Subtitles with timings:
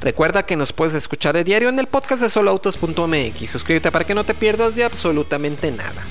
[0.00, 3.50] Recuerda que nos puedes escuchar de diario en el podcast de soloautos.mx.
[3.50, 6.06] Suscríbete para que no te pierdas de absolutamente nada.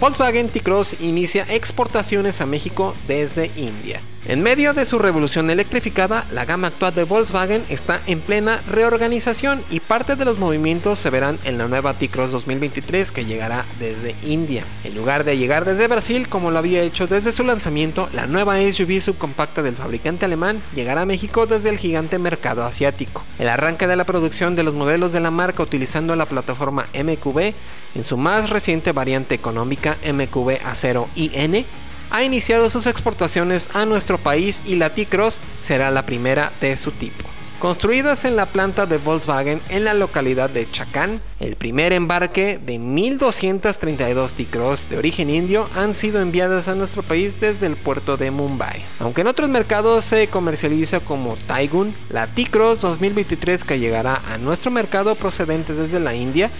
[0.00, 4.00] Volkswagen T-Cross inicia exportaciones a México desde India.
[4.24, 9.64] En medio de su revolución electrificada, la gama actual de Volkswagen está en plena reorganización
[9.68, 14.14] y parte de los movimientos se verán en la nueva T-Cross 2023 que llegará desde
[14.22, 14.64] India.
[14.84, 18.58] En lugar de llegar desde Brasil como lo había hecho desde su lanzamiento, la nueva
[18.60, 23.24] SUV subcompacta del fabricante alemán llegará a México desde el gigante mercado asiático.
[23.40, 27.54] El arranque de la producción de los modelos de la marca utilizando la plataforma MQB
[27.96, 31.66] en su más reciente variante económica MQB Acero IN
[32.12, 36.92] ha iniciado sus exportaciones a nuestro país y la T-Cross será la primera de su
[36.92, 37.24] tipo.
[37.58, 42.80] Construidas en la planta de Volkswagen en la localidad de Chacán, el primer embarque de
[42.80, 48.32] 1232 T-Cross de origen indio han sido enviadas a nuestro país desde el puerto de
[48.32, 48.82] Mumbai.
[48.98, 54.72] Aunque en otros mercados se comercializa como Taigun, la T-Cross 2023 que llegará a nuestro
[54.72, 56.50] mercado procedente desde la India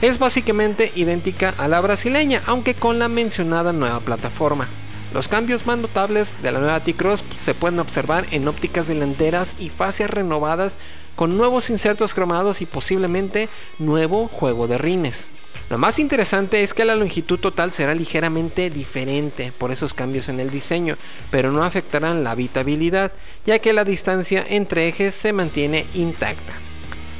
[0.00, 4.68] es básicamente idéntica a la brasileña, aunque con la mencionada nueva plataforma.
[5.14, 9.68] Los cambios más notables de la nueva T-Cross se pueden observar en ópticas delanteras y
[9.68, 10.78] fascias renovadas
[11.16, 15.28] con nuevos insertos cromados y posiblemente nuevo juego de rines.
[15.68, 20.40] Lo más interesante es que la longitud total será ligeramente diferente por esos cambios en
[20.40, 20.96] el diseño,
[21.30, 23.12] pero no afectarán la habitabilidad,
[23.44, 26.61] ya que la distancia entre ejes se mantiene intacta.